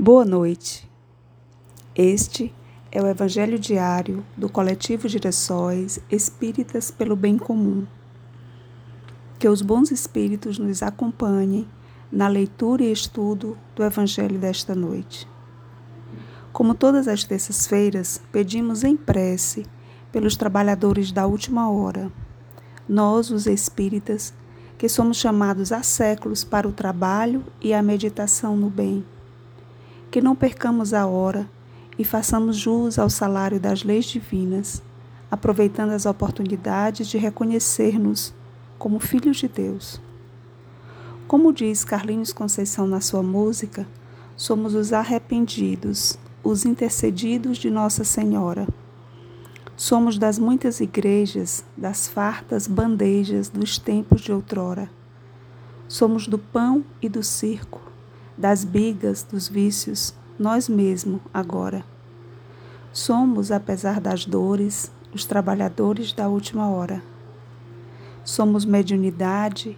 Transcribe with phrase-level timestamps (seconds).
[0.00, 0.88] Boa noite.
[1.92, 2.54] Este
[2.92, 7.84] é o Evangelho diário do Coletivo Direções Espíritas pelo Bem Comum.
[9.40, 11.66] Que os bons espíritos nos acompanhem
[12.12, 15.28] na leitura e estudo do Evangelho desta noite.
[16.52, 19.66] Como todas as terças-feiras, pedimos em prece
[20.12, 22.08] pelos trabalhadores da última hora.
[22.88, 24.32] Nós, os espíritas,
[24.78, 29.04] que somos chamados há séculos para o trabalho e a meditação no bem
[30.10, 31.48] que não percamos a hora
[31.98, 34.82] e façamos jus ao salário das leis divinas,
[35.30, 38.32] aproveitando as oportunidades de reconhecer-nos
[38.78, 40.00] como filhos de Deus.
[41.26, 43.86] Como diz Carlinhos Conceição na sua música,
[44.36, 48.66] somos os arrependidos, os intercedidos de Nossa Senhora.
[49.76, 54.88] Somos das muitas igrejas, das fartas bandejas dos tempos de outrora.
[55.86, 57.80] Somos do pão e do circo,
[58.38, 61.84] das bigas, dos vícios, nós mesmos agora.
[62.92, 67.02] Somos, apesar das dores, os trabalhadores da última hora.
[68.24, 69.76] Somos mediunidade,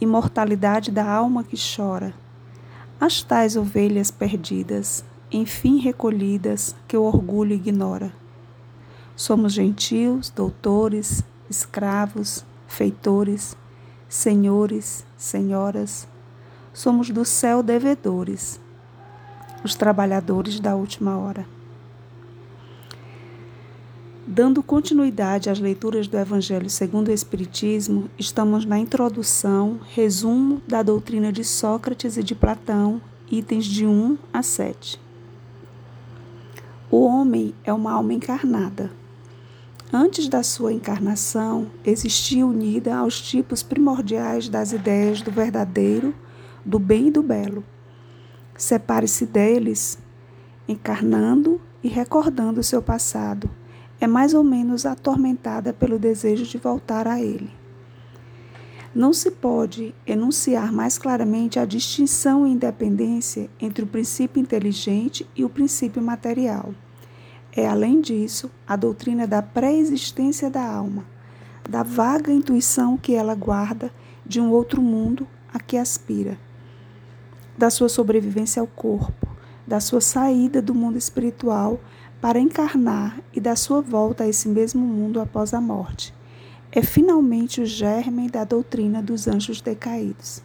[0.00, 2.14] imortalidade da alma que chora,
[3.00, 8.12] as tais ovelhas perdidas, enfim recolhidas, que o orgulho ignora.
[9.14, 13.56] Somos gentios, doutores, escravos, feitores,
[14.08, 16.06] senhores, senhoras,
[16.76, 18.60] somos do céu devedores,
[19.64, 21.46] os trabalhadores da última hora.
[24.26, 31.32] Dando continuidade às leituras do Evangelho segundo o Espiritismo, estamos na introdução, resumo da doutrina
[31.32, 35.00] de Sócrates e de Platão, itens de 1 a 7.
[36.90, 38.90] O homem é uma alma encarnada.
[39.90, 46.14] Antes da sua encarnação, existia unida aos tipos primordiais das ideias do verdadeiro
[46.66, 47.62] do bem e do belo.
[48.56, 49.98] Separe-se deles,
[50.66, 53.48] encarnando e recordando o seu passado.
[54.00, 57.50] É mais ou menos atormentada pelo desejo de voltar a ele.
[58.92, 65.44] Não se pode enunciar mais claramente a distinção e independência entre o princípio inteligente e
[65.44, 66.74] o princípio material.
[67.52, 71.04] É, além disso, a doutrina da pré-existência da alma,
[71.68, 73.92] da vaga intuição que ela guarda
[74.26, 76.38] de um outro mundo a que aspira
[77.56, 79.26] da sua sobrevivência ao corpo,
[79.66, 81.80] da sua saída do mundo espiritual
[82.20, 86.14] para encarnar e da sua volta a esse mesmo mundo após a morte.
[86.70, 90.42] É finalmente o germe da doutrina dos anjos decaídos.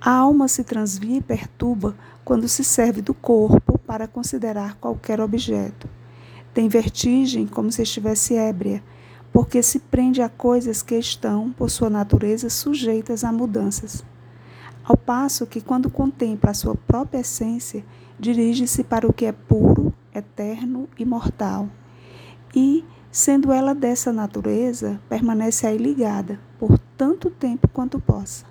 [0.00, 1.94] A alma se transvia e perturba
[2.24, 5.88] quando se serve do corpo para considerar qualquer objeto.
[6.52, 8.82] Tem vertigem como se estivesse ébria,
[9.32, 14.04] porque se prende a coisas que estão, por sua natureza, sujeitas a mudanças
[14.84, 17.84] ao passo que, quando contempla a sua própria essência,
[18.18, 21.68] dirige-se para o que é puro, eterno e mortal.
[22.54, 28.44] E, sendo ela dessa natureza, permanece aí ligada por tanto tempo quanto possa.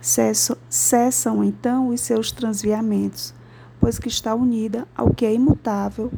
[0.00, 3.34] Cessam, então os seus transviamentos,
[3.80, 6.10] pois que está unida ao que é imutável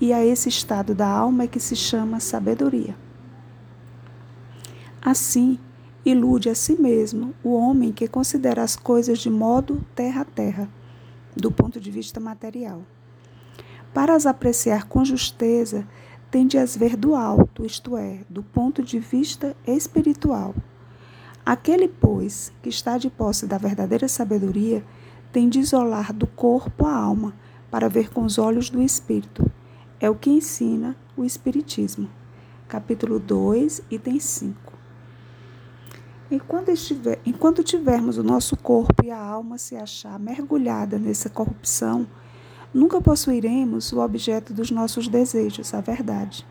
[0.00, 2.96] e a esse estado da alma que se chama sabedoria.
[5.02, 5.58] Assim,
[6.10, 10.68] ilude a si mesmo o homem que considera as coisas de modo terra a terra,
[11.36, 12.82] do ponto de vista material.
[13.92, 15.86] Para as apreciar com justeza,
[16.30, 20.54] tem de as ver do alto, isto é, do ponto de vista espiritual.
[21.44, 24.84] Aquele, pois, que está de posse da verdadeira sabedoria,
[25.32, 27.34] tem de isolar do corpo a alma,
[27.70, 29.50] para ver com os olhos do espírito.
[30.00, 32.08] É o que ensina o Espiritismo.
[32.66, 34.67] Capítulo 2, item 5.
[36.30, 42.06] Enquanto, estiver, enquanto tivermos o nosso corpo e a alma se achar mergulhada nessa corrupção,
[42.72, 46.46] nunca possuiremos o objeto dos nossos desejos, a verdade.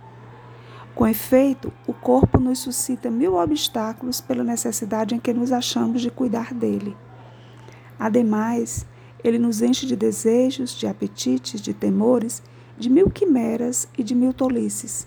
[0.95, 6.09] Com efeito, o corpo nos suscita mil obstáculos pela necessidade em que nos achamos de
[6.09, 6.97] cuidar dele.
[7.99, 8.83] Ademais,
[9.23, 12.41] ele nos enche de desejos, de apetites, de temores,
[12.79, 15.05] de mil quimeras e de mil tolices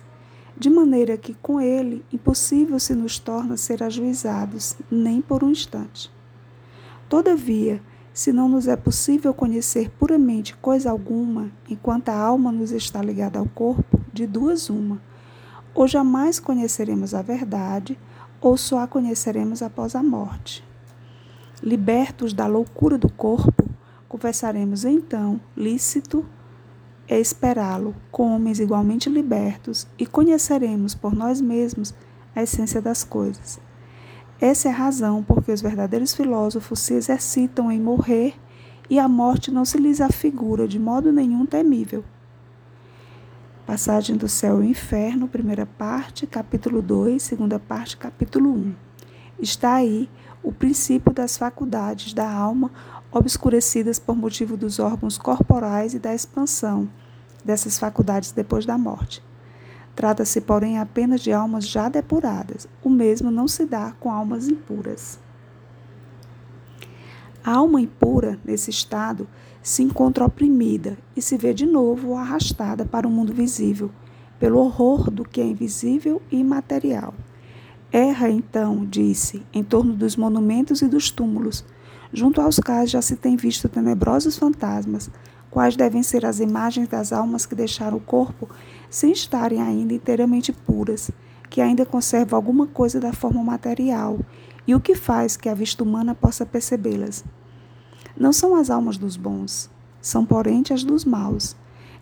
[0.61, 6.12] de maneira que com ele impossível se nos torna ser ajuizados, nem por um instante.
[7.09, 7.81] Todavia,
[8.12, 13.39] se não nos é possível conhecer puramente coisa alguma, enquanto a alma nos está ligada
[13.39, 15.01] ao corpo, de duas uma,
[15.75, 17.99] ou jamais conheceremos a verdade,
[18.39, 20.63] ou só a conheceremos após a morte.
[21.63, 23.65] Libertos da loucura do corpo,
[24.06, 26.23] conversaremos então, lícito
[27.11, 31.93] é esperá-lo com homens igualmente libertos e conheceremos por nós mesmos
[32.37, 33.59] a essência das coisas.
[34.41, 38.35] Essa é a razão por que os verdadeiros filósofos se exercitam em morrer
[38.89, 42.05] e a morte não se lhes afigura de modo nenhum temível.
[43.67, 48.75] Passagem do céu ao inferno, primeira parte, capítulo 2, segunda parte, capítulo 1.
[49.41, 50.09] Está aí
[50.45, 52.71] o princípio das faculdades da alma
[53.11, 56.89] obscurecidas por motivo dos órgãos corporais e da expansão
[57.45, 59.23] dessas faculdades depois da morte.
[59.95, 62.69] Trata-se, porém, apenas de almas já depuradas.
[62.83, 65.19] O mesmo não se dá com almas impuras.
[67.45, 69.29] A alma impura, nesse estado,
[69.63, 73.91] se encontra oprimida e se vê de novo arrastada para o mundo visível,
[74.39, 77.15] pelo horror do que é invisível e imaterial.
[77.93, 81.65] Erra, então, disse, em torno dos monumentos e dos túmulos,
[82.13, 85.11] junto aos quais já se tem visto tenebrosos fantasmas,
[85.50, 88.49] quais devem ser as imagens das almas que deixaram o corpo
[88.88, 91.11] sem estarem ainda inteiramente puras,
[91.49, 94.19] que ainda conservam alguma coisa da forma material,
[94.67, 97.25] e o que faz que a vista humana possa percebê-las.
[98.17, 99.69] Não são as almas dos bons,
[100.00, 101.56] são porém as dos maus,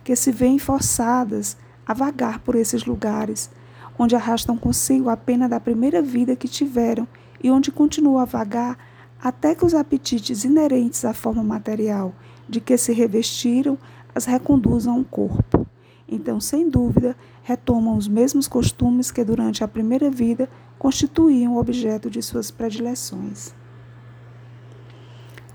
[0.04, 1.56] que se veem forçadas
[1.86, 3.50] a vagar por esses lugares,
[3.98, 7.08] onde arrastam consigo a pena da primeira vida que tiveram
[7.42, 8.78] e onde continuam a vagar
[9.20, 12.14] até que os apetites inerentes à forma material
[12.48, 13.78] de que se revestiram
[14.14, 15.66] as reconduzam ao corpo.
[16.08, 20.48] Então, sem dúvida, retomam os mesmos costumes que durante a primeira vida
[20.78, 23.54] constituíam o objeto de suas predileções.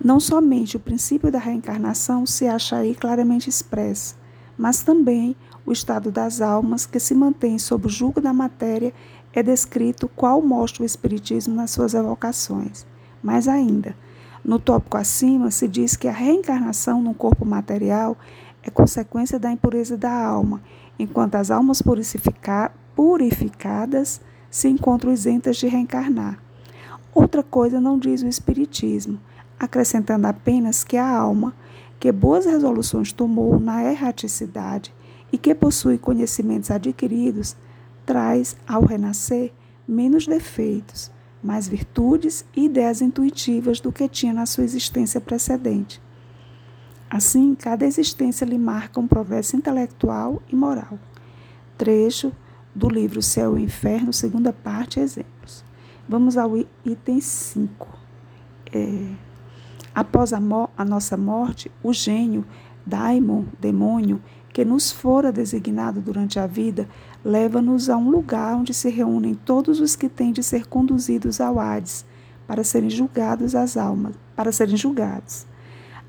[0.04, 4.16] Não somente o princípio da reencarnação se acha aí claramente expresso,
[4.58, 5.36] mas também
[5.66, 8.94] o estado das almas que se mantém sob o jugo da matéria
[9.34, 12.86] é descrito qual mostra o Espiritismo nas suas evocações.
[13.22, 13.96] Mais ainda,
[14.44, 18.18] no tópico acima se diz que a reencarnação no corpo material
[18.62, 20.62] é consequência da impureza da alma,
[21.00, 21.82] enquanto as almas
[22.96, 26.40] purificadas se encontram isentas de reencarnar.
[27.14, 29.20] Outra coisa não diz o Espiritismo,
[29.60, 31.54] acrescentando apenas que a alma,
[32.00, 34.94] que boas resoluções tomou na erraticidade
[35.32, 37.56] e que possui conhecimentos adquiridos,
[38.06, 39.54] traz, ao renascer,
[39.88, 41.10] menos defeitos,
[41.44, 46.02] mais virtudes e ideias intuitivas do que tinha na sua existência precedente.
[47.10, 50.98] Assim, cada existência lhe marca um progresso intelectual e moral.
[51.78, 52.32] Trecho
[52.74, 55.64] do livro Céu e Inferno, segunda parte, exemplos.
[56.08, 57.88] Vamos ao item 5.
[58.74, 59.14] É,
[59.94, 60.40] após a,
[60.76, 62.46] a nossa morte, o gênio,
[62.86, 64.22] daimon, demônio,
[64.54, 66.88] que nos fora designado durante a vida,
[67.26, 71.60] leva-nos a um lugar onde se reúnem todos os que têm de ser conduzidos ao
[71.60, 72.06] Hades,
[72.46, 75.48] para serem julgados as almas, para serem julgados.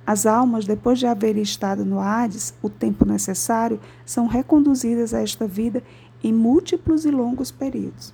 [0.07, 5.47] As almas, depois de haverem estado no Hades o tempo necessário, são reconduzidas a esta
[5.47, 5.83] vida
[6.23, 8.13] em múltiplos e longos períodos.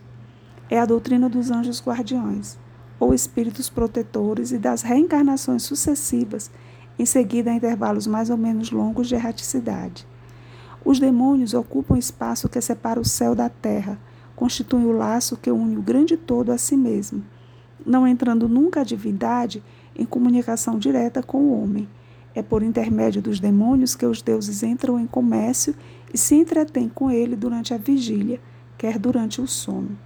[0.71, 2.57] É a doutrina dos anjos guardiões,
[3.01, 6.53] ou espíritos protetores e das reencarnações sucessivas,
[6.97, 10.07] em seguida a intervalos mais ou menos longos de erraticidade.
[10.85, 13.99] Os demônios ocupam o espaço que separa o céu da terra,
[14.35, 17.23] constituem o laço que une o grande todo a si mesmo,
[17.85, 19.63] não entrando nunca a divindade
[19.95, 21.89] em comunicação direta com o homem.
[22.35, 25.75] É por intermédio dos demônios que os deuses entram em comércio
[26.13, 28.41] e se entretêm com ele durante a vigília,
[28.79, 29.99] quer durante o sono.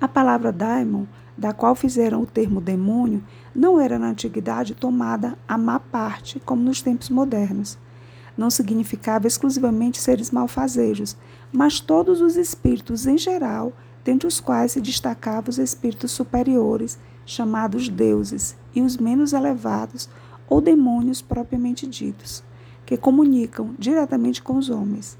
[0.00, 1.04] A palavra daimon,
[1.36, 3.22] da qual fizeram o termo demônio,
[3.54, 7.78] não era na antiguidade tomada a má parte, como nos tempos modernos
[8.36, 11.16] não significava exclusivamente seres malfazejos,
[11.52, 13.72] mas todos os espíritos em geral,
[14.04, 20.08] dentre os quais se destacavam os espíritos superiores, chamados deuses, e os menos elevados,
[20.48, 22.42] ou demônios propriamente ditos,
[22.84, 25.16] que comunicam diretamente com os homens.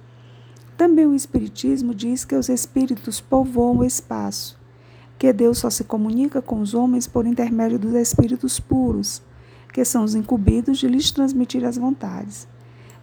[0.77, 4.59] Também o Espiritismo diz que os espíritos povoam o espaço,
[5.17, 9.23] que Deus só se comunica com os homens por intermédio dos espíritos puros,
[9.73, 12.49] que são os incumbidos de lhes transmitir as vontades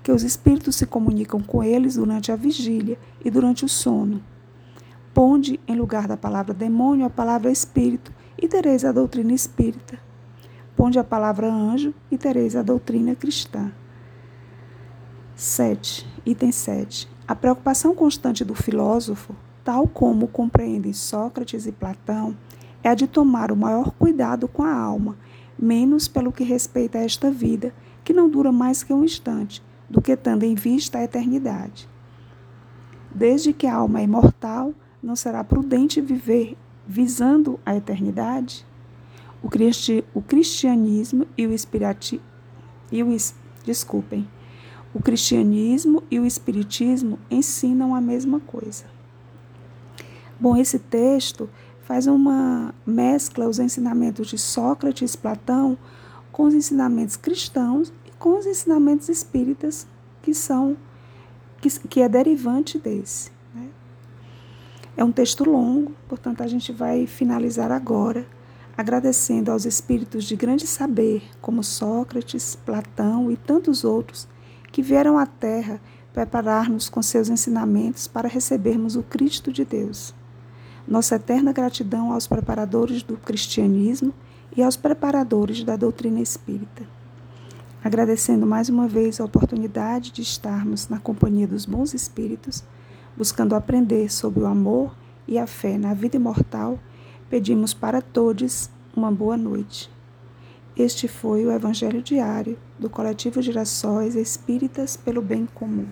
[0.03, 4.21] que os espíritos se comunicam com eles durante a vigília e durante o sono.
[5.13, 9.99] Ponde em lugar da palavra demônio a palavra espírito e tereis a doutrina espírita.
[10.75, 13.71] Ponde a palavra anjo e tereis a doutrina cristã.
[15.35, 16.07] 7.
[16.25, 17.07] Item 7.
[17.27, 22.35] A preocupação constante do filósofo, tal como compreendem Sócrates e Platão,
[22.83, 25.17] é a de tomar o maior cuidado com a alma,
[25.57, 30.01] menos pelo que respeita a esta vida, que não dura mais que um instante, do
[30.01, 31.87] que tendo em vista a eternidade.
[33.13, 36.57] Desde que a alma é imortal, não será prudente viver
[36.87, 38.65] visando a eternidade?
[39.43, 42.21] O, cristi o cristianismo e o espiriti
[42.89, 43.09] e o
[43.65, 44.27] desculpem.
[44.93, 48.85] O cristianismo e o espiritismo ensinam a mesma coisa.
[50.39, 51.49] Bom, esse texto
[51.81, 55.77] faz uma mescla os ensinamentos de Sócrates, Platão,
[56.31, 59.87] com os ensinamentos cristãos e com os ensinamentos espíritas
[60.21, 60.77] que são
[61.59, 63.31] que, que é derivante desse.
[63.53, 63.67] Né?
[64.95, 68.27] É um texto longo, portanto a gente vai finalizar agora
[68.77, 74.27] agradecendo aos espíritos de grande saber, como Sócrates, Platão e tantos outros,
[74.71, 75.81] que vieram à Terra
[76.13, 80.13] preparar-nos com seus ensinamentos para recebermos o Cristo de Deus.
[80.87, 84.13] Nossa eterna gratidão aos preparadores do cristianismo
[84.55, 87.00] e aos preparadores da doutrina espírita.
[87.83, 92.63] Agradecendo mais uma vez a oportunidade de estarmos na companhia dos bons espíritos,
[93.17, 94.95] buscando aprender sobre o amor
[95.27, 96.77] e a fé na vida imortal,
[97.27, 99.89] pedimos para todos uma boa noite.
[100.77, 105.87] Este foi o Evangelho Diário do Coletivo Girassóis Espíritas pelo Bem Comum.